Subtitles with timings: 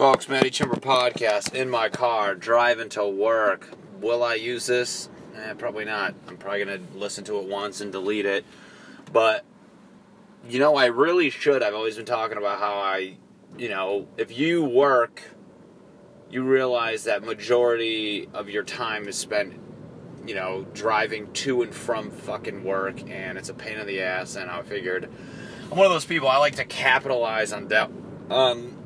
[0.00, 3.68] Folks, Matty Chimber podcast in my car, driving to work.
[4.00, 5.10] Will I use this?
[5.36, 6.14] Eh, probably not.
[6.26, 8.46] I'm probably going to listen to it once and delete it.
[9.12, 9.44] But,
[10.48, 11.62] you know, I really should.
[11.62, 13.18] I've always been talking about how I,
[13.58, 15.22] you know, if you work,
[16.30, 19.60] you realize that majority of your time is spent,
[20.26, 24.34] you know, driving to and from fucking work, and it's a pain in the ass.
[24.36, 25.10] And I figured,
[25.70, 26.28] I'm one of those people.
[26.28, 27.90] I like to capitalize on that.
[28.30, 28.79] Um,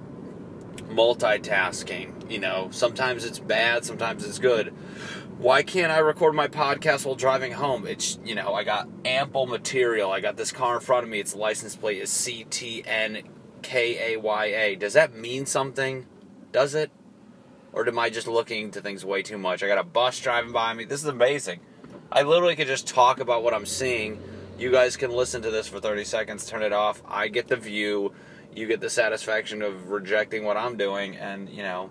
[0.88, 2.30] multitasking.
[2.30, 4.74] You know, sometimes it's bad, sometimes it's good.
[5.38, 7.86] Why can't I record my podcast while driving home?
[7.86, 10.12] It's, you know, I got ample material.
[10.12, 11.18] I got this car in front of me.
[11.18, 13.26] Its license plate is CTNKAYA.
[14.78, 16.06] Does that mean something?
[16.52, 16.92] Does it?
[17.72, 19.64] Or am I just looking to things way too much?
[19.64, 20.84] I got a bus driving by me.
[20.84, 21.58] This is amazing.
[22.12, 24.22] I literally could just talk about what I'm seeing.
[24.56, 27.02] You guys can listen to this for 30 seconds, turn it off.
[27.08, 28.14] I get the view
[28.54, 31.90] you get the satisfaction of rejecting what I'm doing, and you know,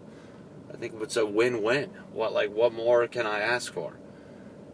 [0.73, 1.91] I think it's a win-win.
[2.11, 3.97] What like what more can I ask for?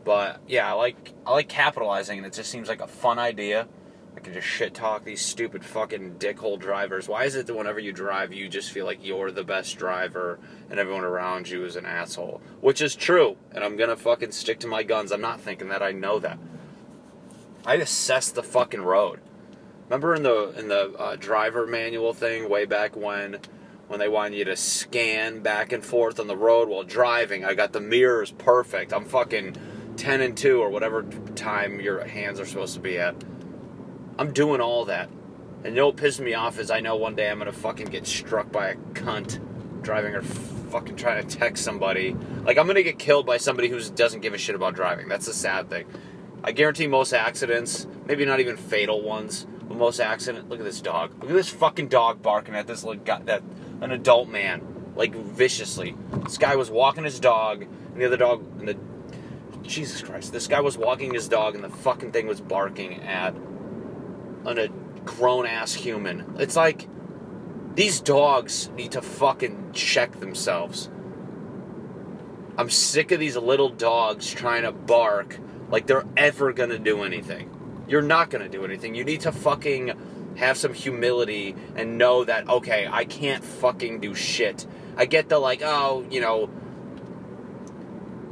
[0.04, 3.68] But yeah, I like I like capitalizing, and it just seems like a fun idea.
[4.16, 7.08] I can just shit talk these stupid fucking dickhole drivers.
[7.08, 10.40] Why is it that whenever you drive, you just feel like you're the best driver
[10.70, 12.42] and everyone around you is an asshole?
[12.60, 15.12] Which is true, and I'm gonna fucking stick to my guns.
[15.12, 16.40] I'm not thinking that I know that.
[17.66, 19.22] I assess the fucking road.
[19.90, 23.40] Remember in the in the uh, driver manual thing way back when,
[23.88, 27.44] when they wanted you to scan back and forth on the road while driving.
[27.44, 28.94] I got the mirrors perfect.
[28.94, 29.56] I'm fucking
[29.98, 33.16] ten and two or whatever time your hands are supposed to be at.
[34.20, 35.10] I'm doing all that.
[35.64, 37.88] And you know what pisses me off is I know one day I'm gonna fucking
[37.88, 39.40] get struck by a cunt
[39.82, 42.16] driving or fucking trying to text somebody.
[42.44, 45.08] Like I'm gonna get killed by somebody who doesn't give a shit about driving.
[45.08, 45.88] That's the sad thing.
[46.44, 50.50] I guarantee most accidents, maybe not even fatal ones, most accident.
[50.50, 51.12] Look at this dog.
[51.22, 53.44] Look at this fucking dog barking at this like that
[53.82, 55.96] an adult man like viciously.
[56.24, 58.78] This guy was walking his dog, and the other dog and the
[59.62, 60.34] Jesus Christ.
[60.34, 63.34] This guy was walking his dog, and the fucking thing was barking at
[64.46, 64.68] an, a
[65.06, 66.36] grown ass human.
[66.40, 66.88] It's like
[67.76, 70.90] these dogs need to fucking check themselves.
[72.58, 77.49] I'm sick of these little dogs trying to bark like they're ever gonna do anything
[77.90, 78.96] you're not going to do anything.
[78.96, 84.16] You need to fucking have some humility and know that, okay, I can't fucking do
[84.16, 84.66] shit.
[84.96, 86.50] I get the, like, oh, you know,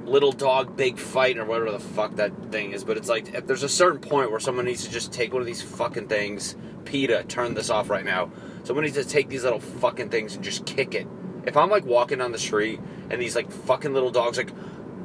[0.05, 3.63] little dog, big fight, or whatever the fuck that thing is, but it's like, there's
[3.63, 7.25] a certain point where someone needs to just take one of these fucking things, PETA,
[7.27, 8.31] turn this off right now.
[8.63, 11.07] Someone needs to take these little fucking things and just kick it.
[11.45, 12.79] If I'm like walking down the street
[13.09, 14.51] and these like fucking little dogs like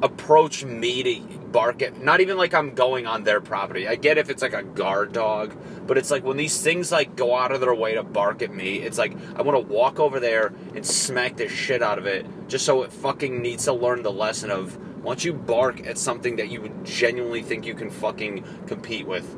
[0.01, 3.87] approach me to bark at not even like I'm going on their property.
[3.87, 5.55] I get if it's like a guard dog,
[5.87, 8.53] but it's like when these things like go out of their way to bark at
[8.53, 12.05] me, it's like I want to walk over there and smack the shit out of
[12.05, 15.97] it just so it fucking needs to learn the lesson of once you bark at
[15.97, 19.31] something that you would genuinely think you can fucking compete with.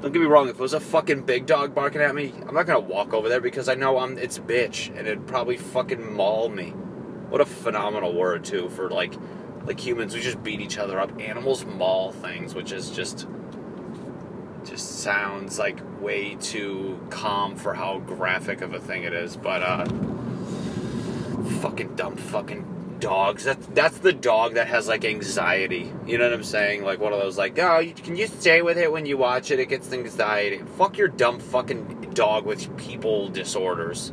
[0.00, 2.54] Don't get me wrong, if it was a fucking big dog barking at me, I'm
[2.54, 6.14] not gonna walk over there because I know I'm it's bitch and it'd probably fucking
[6.14, 6.70] maul me.
[7.30, 9.14] What a phenomenal word too for like
[9.64, 11.20] like humans, we just beat each other up.
[11.20, 13.26] Animals maul things, which is just
[14.64, 19.36] just sounds like way too calm for how graphic of a thing it is.
[19.36, 19.84] But uh,
[21.60, 23.44] fucking dumb fucking dogs.
[23.44, 25.92] That's that's the dog that has like anxiety.
[26.06, 26.84] You know what I'm saying?
[26.84, 29.50] Like one of those like, oh, you, can you stay with it when you watch
[29.50, 29.58] it?
[29.58, 30.58] It gets anxiety.
[30.76, 34.12] Fuck your dumb fucking dog with people disorders.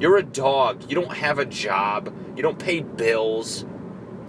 [0.00, 0.88] You're a dog.
[0.88, 2.14] You don't have a job.
[2.36, 3.64] You don't pay bills.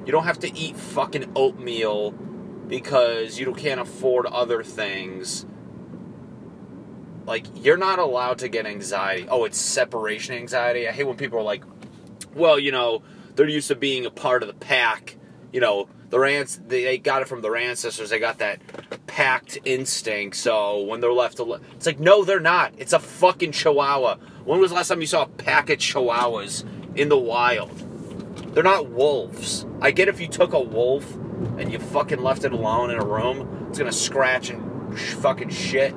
[0.06, 5.46] You don't have to eat fucking oatmeal because you can't afford other things.
[7.26, 9.28] Like, you're not allowed to get anxiety.
[9.28, 10.88] Oh, it's separation anxiety.
[10.88, 11.64] I hate when people are like,
[12.36, 13.02] well, you know,
[13.36, 15.18] they're used to being a part of the pack.
[15.52, 18.12] You know, their ants, they got it from their ancestors.
[18.12, 18.62] They got that
[19.08, 20.38] packed instinct.
[20.38, 22.74] So when they're left alone, it's like, no, they're not.
[22.78, 24.18] It's a fucking chihuahua.
[24.44, 26.64] When was the last time you saw a pack of chihuahuas
[26.96, 27.85] in the wild?
[28.56, 29.66] They're not wolves.
[29.82, 31.14] I get if you took a wolf
[31.58, 35.50] and you fucking left it alone in a room, it's gonna scratch and sh- fucking
[35.50, 35.94] shit.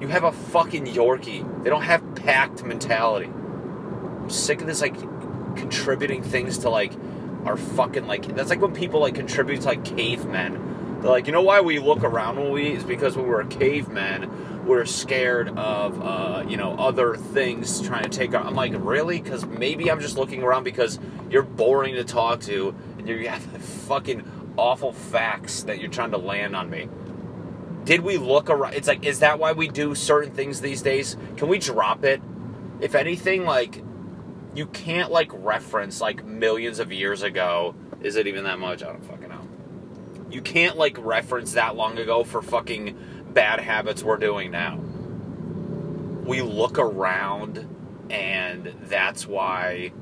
[0.00, 1.62] You have a fucking Yorkie.
[1.62, 3.26] They don't have packed mentality.
[3.26, 4.98] I'm sick of this like
[5.56, 6.94] contributing things to like
[7.44, 10.98] our fucking like that's like when people like contribute to like cavemen.
[11.02, 13.32] They're like, you know why we look around when we eat is because when we
[13.32, 14.30] were cavemen
[14.66, 18.44] we're scared of uh, you know other things trying to take our.
[18.44, 19.20] I'm like, really?
[19.20, 20.98] Because maybe I'm just looking around because
[21.30, 26.18] you're boring to talk to and you have fucking awful facts that you're trying to
[26.18, 26.88] land on me.
[27.84, 28.74] Did we look around?
[28.74, 31.16] It's like, is that why we do certain things these days?
[31.36, 32.20] Can we drop it?
[32.80, 33.82] If anything, like
[34.54, 37.74] you can't like reference like millions of years ago.
[38.02, 38.82] Is it even that much?
[38.82, 39.48] I don't fucking know.
[40.30, 44.78] You can't like reference that long ago for fucking bad habits we're doing now.
[46.24, 47.68] We look around
[48.08, 49.92] and that's why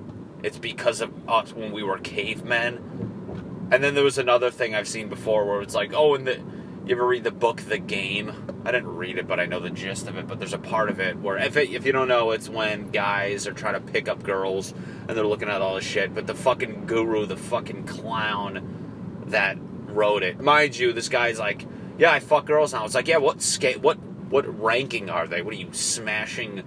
[0.44, 3.69] it's because of us when we were cavemen.
[3.72, 6.40] And then there was another thing I've seen before where it's like, oh, and the
[6.86, 8.31] you ever read the book The Game?
[8.64, 10.28] I didn't read it, but I know the gist of it.
[10.28, 12.90] But there's a part of it where, if, it, if you don't know, it's when
[12.90, 14.72] guys are trying to pick up girls
[15.08, 16.14] and they're looking at all this shit.
[16.14, 19.56] But the fucking guru, the fucking clown that
[19.87, 21.66] wrote it, mind you, this guy's like,
[21.99, 22.85] yeah, I fuck girls now.
[22.85, 23.99] It's like, yeah, what skate, what
[24.31, 25.43] what ranking are they?
[25.43, 26.62] What are you smashing?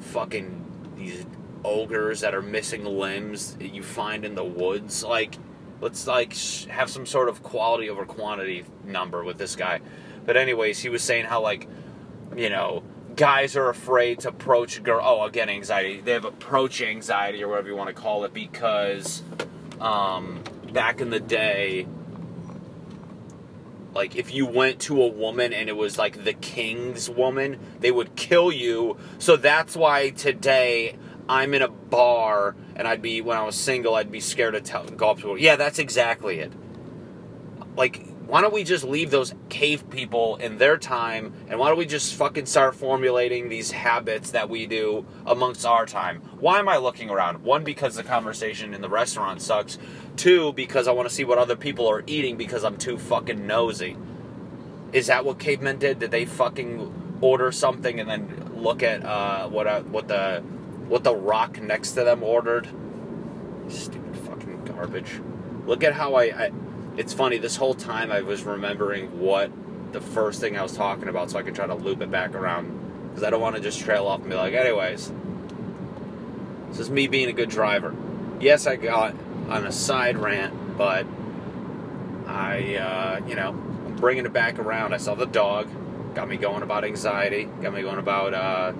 [0.00, 1.26] Fucking these
[1.64, 5.36] ogres that are missing limbs that you find in the woods, like
[5.80, 6.34] let's like
[6.68, 9.80] have some sort of quality over quantity number with this guy.
[10.24, 11.68] But anyways, he was saying how like
[12.36, 12.82] you know
[13.16, 15.00] guys are afraid to approach girl.
[15.02, 16.00] Oh, again, anxiety.
[16.00, 19.22] They have approach anxiety or whatever you want to call it because
[19.80, 20.42] um,
[20.72, 21.86] back in the day.
[23.94, 27.90] Like if you went to a woman and it was like the king's woman, they
[27.90, 28.96] would kill you.
[29.18, 30.96] So that's why today
[31.28, 34.60] I'm in a bar and I'd be when I was single, I'd be scared to
[34.60, 35.36] tell, go up to.
[35.36, 36.52] Yeah, that's exactly it.
[37.76, 41.78] Like, why don't we just leave those cave people in their time and why don't
[41.78, 46.20] we just fucking start formulating these habits that we do amongst our time?
[46.38, 47.42] Why am I looking around?
[47.42, 49.78] One, because the conversation in the restaurant sucks.
[50.16, 53.46] Two, because I want to see what other people are eating because I'm too fucking
[53.46, 53.96] nosy.
[54.92, 55.98] Is that what cavemen did?
[55.98, 60.40] Did they fucking order something and then look at uh, what uh, what the
[60.88, 62.68] what the rock next to them ordered.
[63.68, 65.20] Stupid fucking garbage.
[65.66, 66.50] Look at how I, I.
[66.96, 69.50] It's funny, this whole time I was remembering what
[69.92, 72.34] the first thing I was talking about so I could try to loop it back
[72.34, 73.08] around.
[73.08, 75.12] Because I don't want to just trail off and be like, anyways,
[76.68, 77.94] this is me being a good driver.
[78.40, 79.14] Yes, I got
[79.48, 81.06] on a side rant, but
[82.26, 84.94] I, uh, you know, I'm bringing it back around.
[84.94, 85.68] I saw the dog,
[86.14, 88.72] got me going about anxiety, got me going about, uh,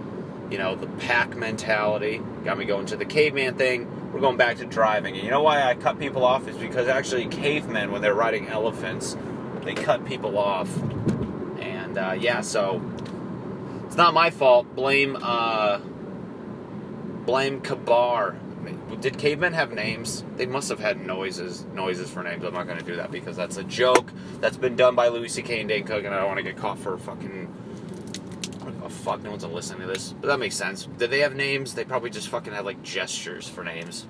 [0.50, 2.20] you know, the pack mentality.
[2.44, 3.88] Got me going to the caveman thing.
[4.14, 5.16] We're going back to driving.
[5.16, 8.46] And you know why I cut people off is because actually cavemen, when they're riding
[8.46, 9.16] elephants,
[9.64, 10.70] they cut people off.
[11.60, 12.80] And uh, yeah, so
[13.86, 14.72] it's not my fault.
[14.76, 15.80] Blame uh,
[17.26, 18.36] blame Kabar.
[19.00, 20.22] Did cavemen have names?
[20.36, 22.44] They must have had noises noises for names.
[22.44, 25.28] I'm not going to do that because that's a joke that's been done by Louis
[25.28, 25.58] C.K.
[25.58, 27.52] and Dane Cook, and I don't want to get caught for fucking
[28.94, 30.14] fuck, no one's listening to this.
[30.20, 30.86] But that makes sense.
[30.98, 31.74] Did they have names?
[31.74, 34.06] They probably just fucking had like gestures for names.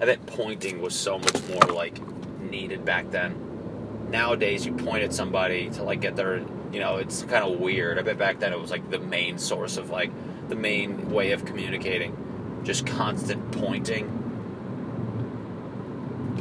[0.00, 2.00] I bet pointing was so much more like
[2.40, 4.08] needed back then.
[4.10, 6.38] Nowadays, you point at somebody to like get their,
[6.72, 7.98] you know, it's kind of weird.
[7.98, 10.10] I bet back then it was like the main source of like
[10.48, 14.21] the main way of communicating, just constant pointing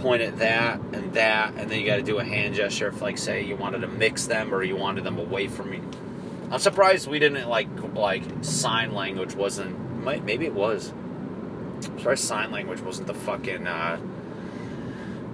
[0.01, 3.01] point at that and that, and then you got to do a hand gesture if,
[3.01, 5.81] like, say you wanted to mix them or you wanted them away from you.
[6.51, 10.03] I'm surprised we didn't like like sign language wasn't.
[10.03, 10.91] Might, maybe it was.
[10.91, 13.99] I'm surprised sign language wasn't the fucking uh,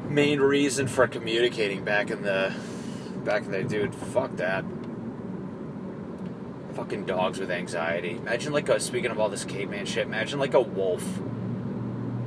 [0.08, 2.54] main reason for communicating back in the
[3.24, 3.96] back in the dude.
[3.96, 4.64] Fuck that.
[6.76, 8.18] Fucking dogs with anxiety.
[8.18, 10.06] Imagine like a speaking of all this caveman shit.
[10.06, 11.20] Imagine like a wolf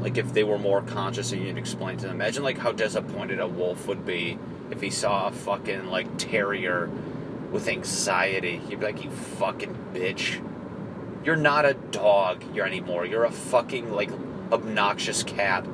[0.00, 2.16] like if they were more conscious and you'd explain to them.
[2.16, 4.38] Imagine like how disappointed a wolf would be
[4.70, 6.90] if he saw a fucking like terrier
[7.50, 8.56] with anxiety.
[8.56, 10.42] He'd be like, "You fucking bitch!
[11.24, 13.04] You're not a dog you're anymore.
[13.04, 14.10] You're a fucking like
[14.50, 15.66] obnoxious cat.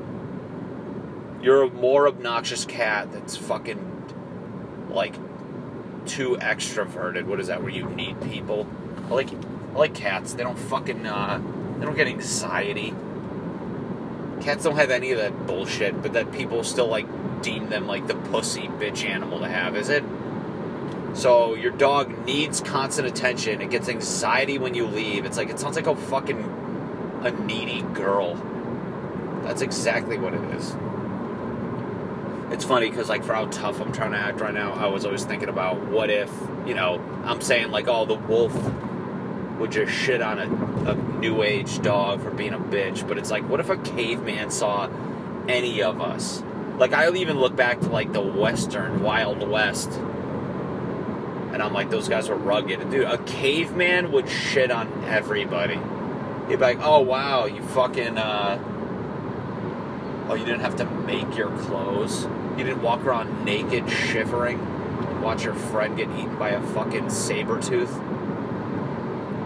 [1.40, 5.14] You're a more obnoxious cat that's fucking like
[6.06, 7.26] too extroverted.
[7.26, 7.62] What is that?
[7.62, 8.66] Where you need people?
[9.09, 10.35] I like I like cats.
[10.35, 11.40] They don't fucking uh,
[11.78, 12.92] they don't get anxiety."
[14.40, 17.07] Cats don't have any of that bullshit, but that people still like
[17.43, 20.05] deem them like the pussy bitch animal to have, is it?
[21.14, 23.62] So your dog needs constant attention.
[23.62, 25.25] It gets anxiety when you leave.
[25.25, 28.35] It's like it sounds like a fucking a needy girl.
[29.43, 30.76] That's exactly what it is.
[32.52, 35.05] It's funny because like for how tough I'm trying to act right now, I was
[35.05, 36.31] always thinking about what if
[36.66, 38.55] you know I'm saying like oh the wolf
[39.59, 43.07] would just shit on a, a new age dog for being a bitch.
[43.07, 44.89] But it's like, what if a caveman saw
[45.49, 46.43] any of us?
[46.79, 49.91] Like, I'll even look back to like the Western Wild West.
[49.93, 52.91] And I'm like, those guys were rugged.
[52.91, 55.81] Dude, a caveman would shit on everybody.
[56.49, 58.63] He'd be like, oh wow, you fucking, uh,
[60.29, 62.25] oh, you didn't have to make your clothes.
[62.59, 67.61] You didn't walk around naked, shivering, watch your friend get eaten by a fucking saber
[67.61, 67.99] tooth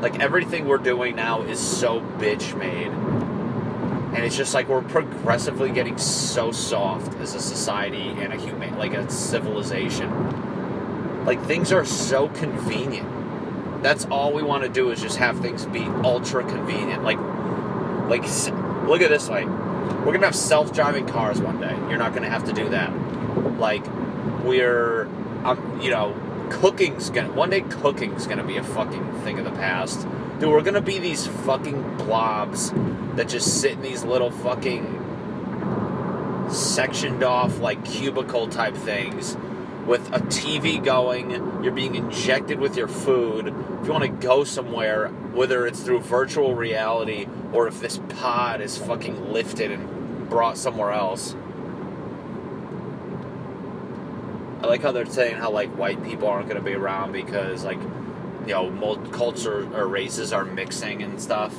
[0.01, 2.89] Like everything we're doing now is so bitch made.
[2.89, 8.77] And it's just like we're progressively getting so soft as a society and a human
[8.79, 11.25] like a civilization.
[11.25, 13.83] Like things are so convenient.
[13.83, 17.05] That's all we want to do is just have things be ultra convenient.
[17.05, 17.19] Like
[18.09, 18.23] like
[18.89, 19.45] look at this way.
[19.45, 21.77] We're to have self-driving cars one day.
[21.89, 22.91] You're not to have to do that.
[23.59, 23.85] Like
[24.45, 25.09] we're
[25.45, 26.15] um, you know,
[26.51, 30.07] cooking's gonna one day cooking's gonna be a fucking thing of the past.
[30.39, 32.73] Dude, we're gonna be these fucking blobs
[33.15, 34.99] that just sit in these little fucking
[36.51, 39.37] sectioned off like cubicle type things
[39.87, 41.31] with a TV going,
[41.65, 43.49] you're being injected with your food.
[43.49, 48.61] If you want to go somewhere, whether it's through virtual reality or if this pod
[48.61, 51.35] is fucking lifted and brought somewhere else,
[54.63, 57.65] I like how they're saying how like white people aren't going to be around because
[57.65, 57.81] like
[58.47, 61.55] you know culture or races are mixing and stuff.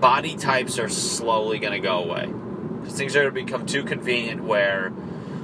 [0.00, 2.26] Body types are slowly going to go away
[2.80, 4.92] because things are going to become too convenient where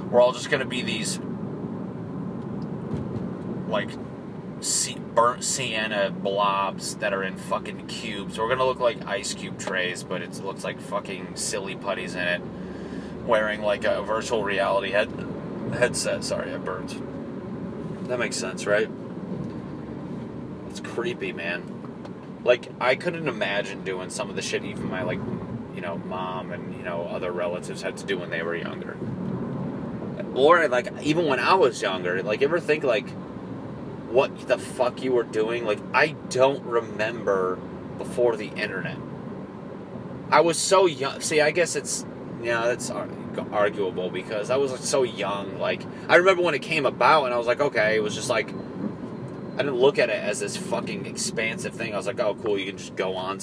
[0.09, 1.19] we're all just going to be these
[3.67, 3.89] like
[5.15, 8.37] burnt sienna blobs that are in fucking cubes.
[8.37, 12.27] We're gonna look like ice cube trays, but it looks like fucking silly putties in
[12.27, 12.41] it.
[13.25, 15.09] Wearing like a virtual reality head
[15.75, 16.23] headset.
[16.23, 17.01] Sorry, I burned.
[18.07, 18.89] That makes sense, right?
[20.69, 21.71] It's creepy, man.
[22.43, 25.19] Like I couldn't imagine doing some of the shit even my like,
[25.73, 28.97] you know, mom and you know other relatives had to do when they were younger.
[30.35, 33.09] Or like even when I was younger, like ever think like
[34.09, 35.65] what the fuck you were doing?
[35.65, 37.57] Like I don't remember
[37.97, 38.97] before the internet.
[40.29, 41.21] I was so young.
[41.21, 42.05] See, I guess it's
[42.41, 43.07] yeah, that's uh,
[43.39, 45.59] arguable because I was like, so young.
[45.59, 48.29] Like I remember when it came about, and I was like, okay, it was just
[48.29, 51.93] like I didn't look at it as this fucking expansive thing.
[51.93, 53.39] I was like, oh, cool, you can just go on.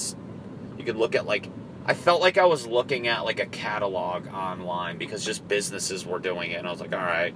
[0.79, 1.49] You could look at like
[1.85, 6.19] I felt like I was looking at like a catalog online because just businesses were
[6.19, 7.35] doing it, and I was like, all right,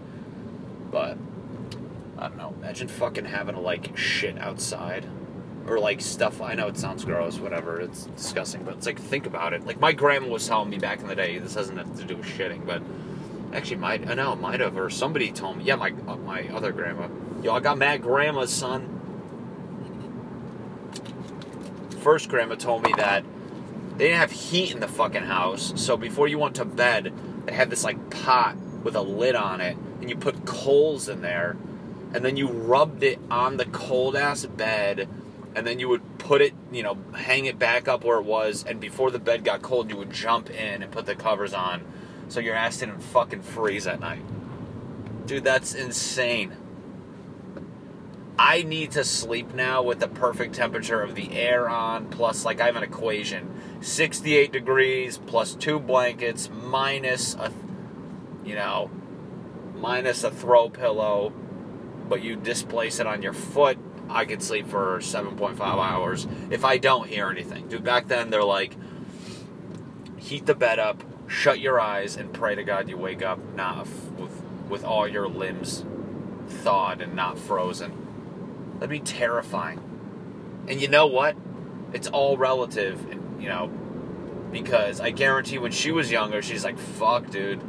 [0.91, 1.19] but
[2.19, 2.55] I don't know.
[2.59, 5.07] Imagine fucking having to like shit outside
[5.67, 6.41] or like stuff.
[6.41, 7.81] I know it sounds gross, whatever.
[7.81, 9.67] It's disgusting, but it's like think about it.
[9.67, 11.39] Like my grandma was telling me back in the day.
[11.39, 12.83] This has nothing to do with shitting, but
[13.53, 15.65] actually might I know it might have or somebody told me.
[15.65, 17.09] Yeah, my uh, my other grandma.
[17.43, 18.93] Yo, I got mad grandma's son.
[22.01, 23.25] First grandma told me that
[23.97, 27.13] they didn't have heat in the fucking house, so before you went to bed,
[27.47, 31.23] they had this like pot with a lid on it, and you put coals in
[31.23, 31.57] there,
[32.15, 35.09] and then you rubbed it on the cold ass bed
[35.57, 38.63] and then you would put it, you know, hang it back up where it was,
[38.69, 41.83] and before the bed got cold, you would jump in and put the covers on
[42.29, 44.23] so your ass didn't fucking freeze at night.
[45.27, 46.55] Dude, that's insane.
[48.39, 52.61] I need to sleep now with the perfect temperature of the air on, plus, like,
[52.61, 57.51] I have an equation 68 degrees plus two blankets minus a,
[58.45, 58.91] you know,
[59.75, 61.33] minus a throw pillow,
[62.11, 66.79] but you displace it on your foot I could sleep for 7.5 hours if I
[66.79, 67.69] don't hear anything.
[67.69, 68.77] Dude, back then they're like,
[70.17, 73.87] heat the bed up, shut your eyes, and pray to God you wake up not
[74.17, 75.85] with with all your limbs
[76.49, 77.93] thawed and not frozen.
[78.75, 79.81] That'd be terrifying.
[80.69, 81.37] And you know what?
[81.93, 83.01] It's all relative,
[83.39, 83.69] you know,
[84.51, 87.61] because I guarantee when she was younger, she's like, "Fuck, dude."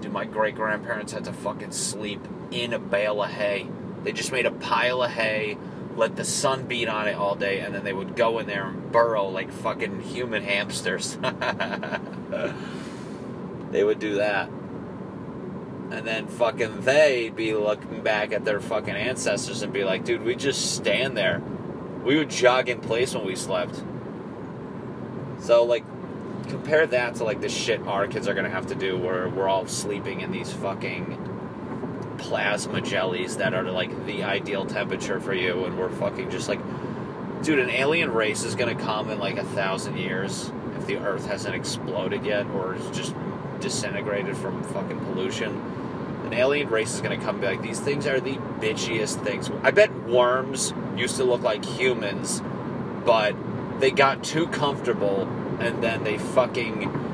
[0.00, 2.20] Dude, my great grandparents had to fucking sleep
[2.50, 3.68] in a bale of hay
[4.02, 5.58] they just made a pile of hay,
[5.96, 8.68] let the sun beat on it all day, and then they would go in there
[8.68, 11.16] and burrow like fucking human hamsters.
[13.70, 14.48] they would do that.
[15.90, 20.22] And then fucking they'd be looking back at their fucking ancestors and be like, dude,
[20.22, 21.42] we just stand there.
[22.04, 23.82] We would jog in place when we slept.
[25.40, 25.84] So, like,
[26.48, 29.48] compare that to, like, the shit our kids are gonna have to do where we're
[29.48, 31.29] all sleeping in these fucking
[32.20, 36.60] plasma jellies that are like the ideal temperature for you, and we're fucking just like,
[37.42, 41.26] dude, an alien race is gonna come in like a thousand years if the Earth
[41.26, 43.14] hasn't exploded yet or is just
[43.60, 45.50] disintegrated from fucking pollution.
[46.24, 49.50] An alien race is gonna come and be like, these things are the bitchiest things.
[49.62, 52.42] I bet worms used to look like humans,
[53.04, 53.34] but
[53.80, 55.22] they got too comfortable
[55.60, 57.09] and then they fucking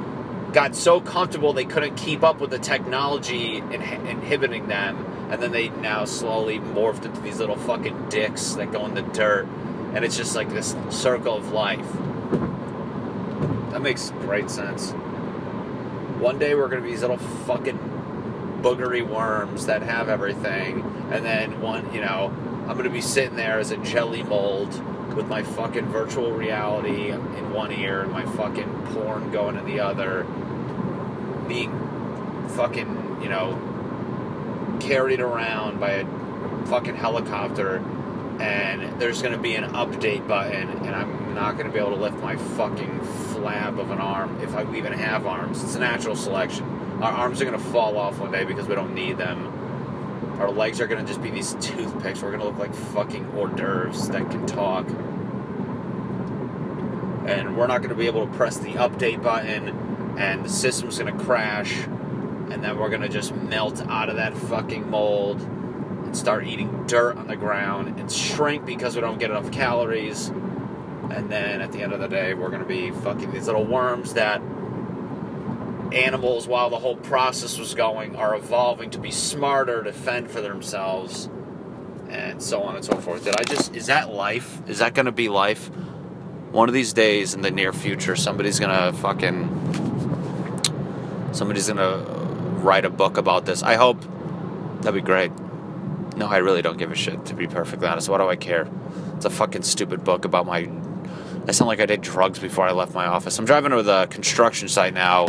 [0.57, 4.97] got so comfortable they couldn't keep up with the technology in, inhibiting them,
[5.31, 9.03] and then they now slowly morphed into these little fucking dicks that go in the
[9.03, 9.47] dirt,
[9.93, 11.87] and it's just like this circle of life.
[13.73, 14.93] That makes great sense.
[16.23, 17.79] One day we're gonna be these little fucking
[18.63, 22.35] boogery worms that have everything, and then one, you know,
[22.67, 24.73] I'm gonna be sitting there as a jelly mold
[25.15, 29.81] with my fucking virtual reality in one ear and my fucking porn going in the
[29.81, 30.27] other,
[31.49, 31.71] being
[32.51, 37.83] fucking, you know, carried around by a fucking helicopter
[38.41, 41.97] and there's going to be an update button and I'm not going to be able
[41.97, 45.63] to lift my fucking flab of an arm if I even have arms.
[45.63, 46.65] It's a natural selection.
[47.03, 49.53] Our arms are going to fall off one day because we don't need them.
[50.41, 52.23] Our legs are going to just be these toothpicks.
[52.23, 54.87] We're going to look like fucking hors d'oeuvres that can talk.
[57.27, 59.86] And we're not going to be able to press the update button
[60.17, 61.87] and the system's to crash
[62.51, 67.17] and then we're to just melt out of that fucking mold and start eating dirt
[67.17, 70.29] on the ground and shrink because we don't get enough calories.
[70.29, 74.15] And then at the end of the day, we're to be fucking these little worms
[74.15, 74.41] that
[75.93, 80.41] animals, while the whole process was going, are evolving to be smarter, to fend for
[80.41, 81.29] themselves,
[82.09, 83.25] and so on and so forth.
[83.25, 84.63] Did I just, is that life?
[84.69, 85.69] Is that to be life?
[86.53, 89.66] One of these days in the near future, somebody's to fucking,
[91.37, 92.05] somebody's to
[92.63, 93.63] write a book about this.
[93.63, 94.01] I hope
[94.81, 95.31] that'd be great.
[96.17, 98.09] No, I really don't give a shit, to be perfectly honest.
[98.09, 98.69] What do I care?
[99.17, 100.69] It's a fucking stupid book about my.
[101.47, 103.39] I sound like I did drugs before I left my office.
[103.39, 105.29] I'm driving to the construction site now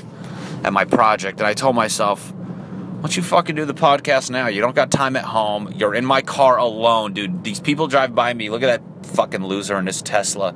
[0.64, 4.48] at my project, and I told myself, why don't you fucking do the podcast now?
[4.48, 5.72] You don't got time at home.
[5.76, 7.44] You're in my car alone, dude.
[7.44, 8.50] These people drive by me.
[8.50, 10.56] Look at that fucking loser in this Tesla.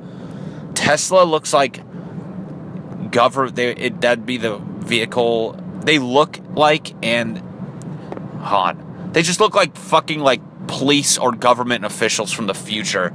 [0.74, 1.80] Tesla looks like
[3.12, 3.58] government.
[3.58, 7.38] It, that'd be the vehicle they look like, and
[8.40, 13.14] on they just look like fucking like police or government officials from the future.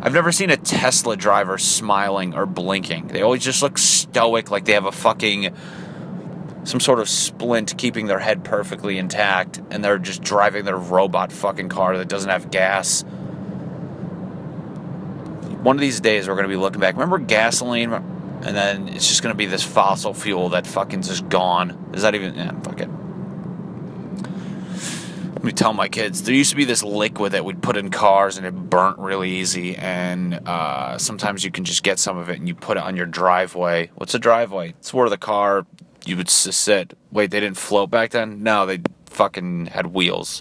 [0.00, 3.08] I've never seen a Tesla driver smiling or blinking.
[3.08, 5.54] They always just look stoic, like they have a fucking
[6.64, 11.32] some sort of splint keeping their head perfectly intact, and they're just driving their robot
[11.32, 13.02] fucking car that doesn't have gas.
[15.62, 16.94] One of these days, we're going to be looking back.
[16.94, 17.90] Remember gasoline?
[18.46, 21.90] And then it's just going to be this fossil fuel that fucking just gone.
[21.92, 22.36] Is that even?
[22.36, 22.88] Yeah, fuck it.
[25.34, 27.90] Let me tell my kids there used to be this liquid that we'd put in
[27.90, 29.74] cars and it burnt really easy.
[29.74, 32.94] And uh, sometimes you can just get some of it and you put it on
[32.94, 33.90] your driveway.
[33.96, 34.70] What's a driveway?
[34.78, 35.66] It's where the car
[36.04, 36.96] you would sit.
[37.10, 38.44] Wait they didn't float back then?
[38.44, 40.40] No they fucking had wheels.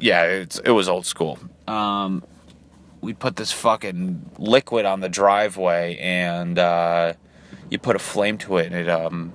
[0.00, 1.38] Yeah it's, it was old school.
[1.68, 2.24] Um,
[3.02, 7.12] we put this fucking liquid on the driveway and uh,
[7.68, 9.32] you put a flame to it and it um,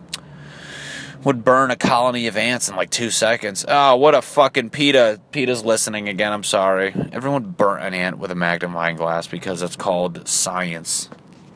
[1.24, 3.66] would burn a colony of ants in like two seconds.
[3.68, 5.20] Oh, what a fucking PETA.
[5.32, 6.32] PETA's listening again.
[6.32, 6.94] I'm sorry.
[7.12, 11.10] Everyone burnt an ant with a magnifying glass because it's called science.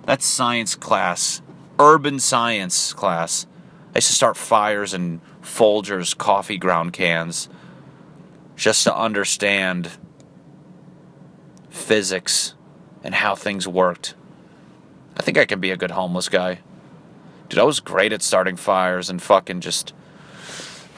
[0.06, 1.42] That's science class.
[1.80, 3.48] Urban science class.
[3.94, 7.48] I used to start fires in Folgers coffee ground cans
[8.58, 9.90] just to understand
[11.72, 12.54] physics
[13.04, 14.14] and how things worked.
[15.18, 16.60] I think I can be a good homeless guy.
[17.50, 19.94] Dude, I was great at starting fires and fucking just.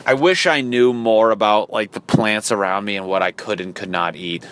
[0.06, 3.62] I wish I knew more about like the plants around me and what I could
[3.62, 4.46] and could not eat.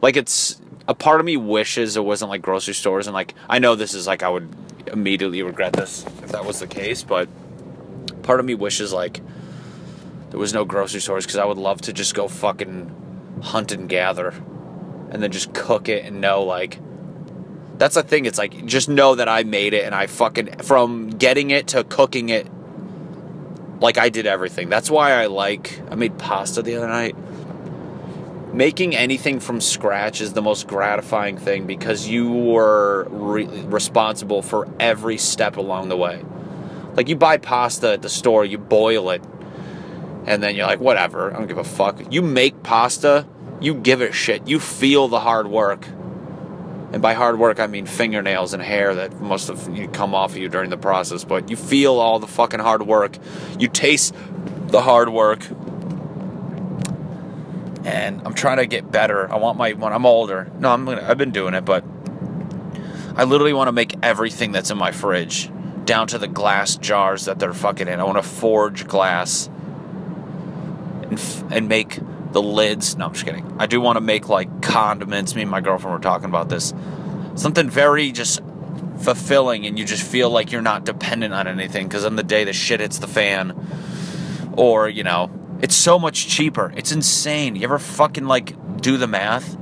[0.00, 3.58] Like it's a part of me wishes it wasn't like grocery stores and like I
[3.58, 4.48] know this is like I would
[4.88, 7.28] immediately regret this if that was the case, but
[8.22, 9.20] part of me wishes like
[10.30, 13.88] there was no grocery stores because I would love to just go fucking hunt and
[13.88, 14.34] gather
[15.12, 16.80] and then just cook it and know like
[17.78, 18.26] that's the thing.
[18.26, 21.84] It's like just know that I made it and I fucking from getting it to
[21.84, 22.48] cooking it
[23.80, 24.68] like I did everything.
[24.68, 27.14] That's why I like I made pasta the other night.
[28.54, 34.68] Making anything from scratch is the most gratifying thing because you were re- responsible for
[34.78, 36.22] every step along the way.
[36.94, 39.22] Like you buy pasta at the store, you boil it,
[40.26, 42.12] and then you're like, whatever, I don't give a fuck.
[42.12, 43.26] You make pasta,
[43.62, 44.48] you give a shit.
[44.48, 45.86] You feel the hard work
[46.92, 50.36] and by hard work, I mean fingernails and hair that must have come off of
[50.36, 51.24] you during the process.
[51.24, 53.16] But you feel all the fucking hard work.
[53.58, 54.14] You taste
[54.66, 55.42] the hard work.
[57.84, 59.32] And I'm trying to get better.
[59.32, 60.50] I want my when I'm older.
[60.58, 61.82] No, I'm gonna, I've been doing it, but
[63.16, 65.50] I literally want to make everything that's in my fridge
[65.86, 68.00] down to the glass jars that they're fucking in.
[68.00, 69.48] I want to forge glass
[71.02, 71.18] and,
[71.50, 71.98] and make
[72.32, 72.96] the lids.
[72.96, 73.56] No, I'm just kidding.
[73.58, 75.34] I do want to make like condiments.
[75.34, 76.72] Me and my girlfriend were talking about this.
[77.34, 78.40] Something very just
[78.98, 82.44] fulfilling, and you just feel like you're not dependent on anything because on the day
[82.44, 86.72] the shit hits the fan, or you know, it's so much cheaper.
[86.76, 87.56] It's insane.
[87.56, 89.56] You ever fucking like do the math?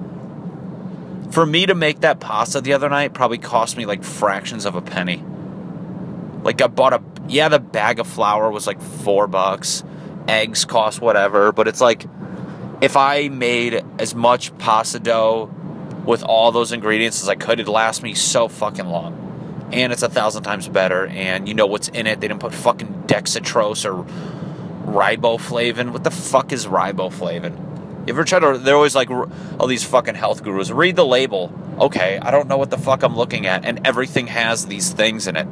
[1.31, 4.75] For me to make that pasta the other night probably cost me like fractions of
[4.75, 5.23] a penny.
[6.43, 9.85] Like I bought a yeah, the bag of flour was like four bucks.
[10.27, 12.05] Eggs cost whatever, but it's like
[12.81, 15.51] if I made as much pasta dough
[16.05, 17.61] with all those ingredients as I could.
[17.61, 19.69] It'd last me so fucking long.
[19.73, 22.21] And it's a thousand times better, and you know what's in it.
[22.21, 24.05] They didn't put fucking dextrose or
[24.91, 25.93] riboflavin.
[25.93, 28.07] What the fuck is riboflavin?
[28.09, 28.59] You ever try to?
[28.59, 30.71] They're always like all these fucking health gurus.
[30.71, 31.53] Read the label.
[31.79, 35.29] Okay, I don't know what the fuck I'm looking at, and everything has these things
[35.29, 35.47] in it.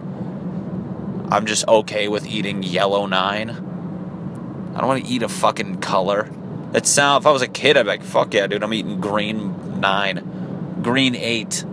[1.31, 3.51] I'm just okay with eating yellow nine.
[3.51, 6.29] I don't want to eat a fucking color.
[6.75, 9.01] It sound if I was a kid, I'd be like, fuck yeah, dude, I'm eating
[9.01, 11.65] green nine, green eight.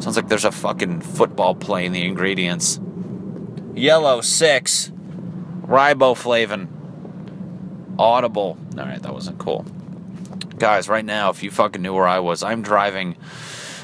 [0.00, 2.80] Sounds like there's a fucking football play in the ingredients.
[3.74, 4.90] Yellow six,
[5.62, 6.68] riboflavin,
[7.98, 8.58] audible.
[8.76, 9.64] All right, that wasn't cool.
[10.58, 13.16] Guys, right now, if you fucking knew where I was, I'm driving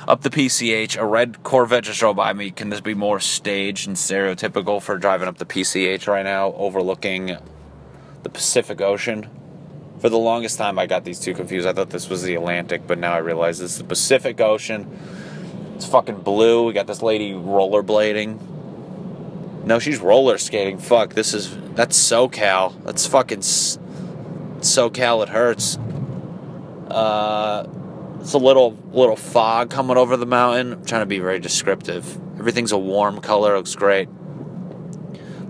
[0.06, 0.98] up the PCH.
[0.98, 2.50] A red Corvette just drove by me.
[2.50, 7.38] Can this be more staged and stereotypical for driving up the PCH right now, overlooking
[8.22, 9.28] the Pacific Ocean?
[10.00, 11.66] For the longest time, I got these two confused.
[11.66, 14.98] I thought this was the Atlantic, but now I realize this is the Pacific Ocean.
[15.74, 16.66] It's fucking blue.
[16.66, 19.64] We got this lady rollerblading.
[19.64, 20.78] No, she's roller skating.
[20.78, 22.82] Fuck, this is that's SoCal.
[22.84, 25.22] That's fucking SoCal.
[25.22, 25.76] It hurts.
[26.88, 27.66] Uh,
[28.20, 30.74] it's a little little fog coming over the mountain.
[30.74, 32.16] I'm trying to be very descriptive.
[32.38, 33.56] Everything's a warm color.
[33.56, 34.08] Looks great.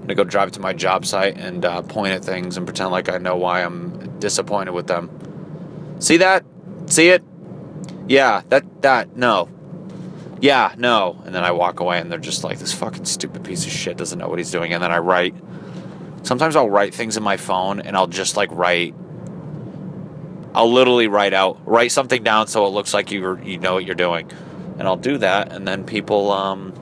[0.07, 3.09] Gonna go drive to my job site and uh, point at things and pretend like
[3.09, 5.11] I know why I'm disappointed with them.
[5.99, 6.45] See that?
[6.87, 7.25] See it?
[8.07, 9.49] Yeah, that that no.
[10.41, 11.21] Yeah, no.
[11.25, 13.97] And then I walk away and they're just like this fucking stupid piece of shit
[13.97, 14.73] doesn't know what he's doing.
[14.73, 15.35] And then I write.
[16.23, 18.95] Sometimes I'll write things in my phone and I'll just like write
[20.57, 23.85] I'll literally write out, write something down so it looks like you you know what
[23.85, 24.31] you're doing,
[24.79, 26.73] and I'll do that, and then people, um,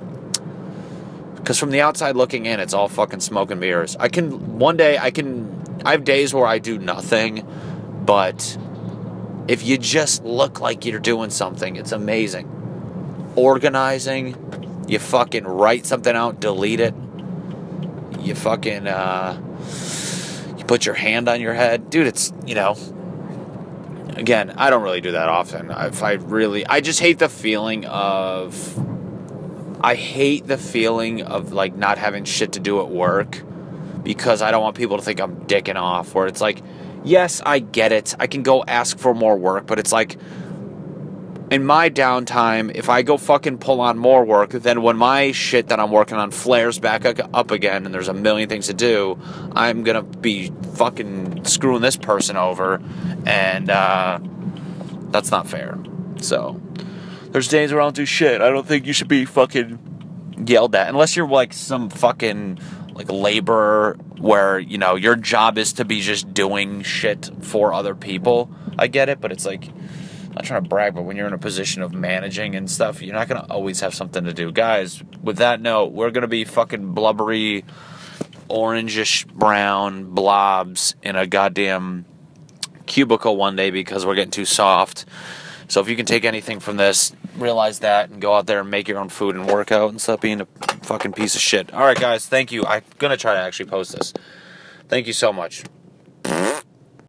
[1.45, 3.97] because from the outside looking in, it's all fucking smoke and mirrors.
[4.01, 7.47] I can one day I can I have days where I do nothing,
[8.07, 8.57] but
[9.47, 12.49] if you just look like you're doing something, it's amazing.
[13.37, 16.95] Organizing, you fucking write something out, delete it.
[18.21, 19.39] You fucking uh,
[20.57, 22.07] you put your hand on your head, dude.
[22.07, 22.75] It's you know
[24.17, 25.71] again, I don't really do that often.
[25.71, 28.55] If I really, I just hate the feeling of,
[29.85, 33.43] I hate the feeling of like not having shit to do at work
[34.03, 36.15] because I don't want people to think I'm dicking off.
[36.15, 36.63] Where it's like,
[37.05, 38.15] yes, I get it.
[38.19, 40.17] I can go ask for more work, but it's like,
[41.51, 45.69] in my downtime, if I go fucking pull on more work, then when my shit
[45.69, 49.19] that I'm working on flares back up again and there's a million things to do,
[49.53, 52.81] I'm gonna be fucking screwing this person over,
[53.27, 54.19] and uh,
[55.11, 55.79] that's not fair.
[56.23, 56.59] So,
[57.35, 58.41] there's days where I don't do shit.
[58.41, 62.61] I don't think you should be fucking yelled at unless you're like some fucking
[62.93, 67.97] like laborer where you know your job is to be just doing shit for other
[67.97, 68.49] people.
[68.79, 69.69] I get it, but it's like
[70.33, 73.17] not trying to brag, but when you're in a position of managing and stuff, you're
[73.17, 74.53] not to always have something to do.
[74.53, 77.65] Guys, with that note, we're to be fucking blubbery,
[78.49, 82.05] orangish brown blobs in a goddamn
[82.87, 85.05] cubicle one day because we're getting too soft.
[85.67, 88.71] So if you can take anything from this, realize that and go out there and
[88.71, 90.47] make your own food and work out and stop being a
[90.83, 91.73] fucking piece of shit.
[91.73, 92.65] All right, guys, thank you.
[92.65, 94.13] I'm to try to actually post this.
[94.89, 95.65] Thank you so much.